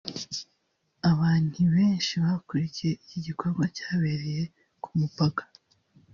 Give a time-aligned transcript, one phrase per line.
[1.11, 4.41] Abanti benshi bakurikiye iki gikorwa cyabereye
[4.83, 5.43] k’umupaka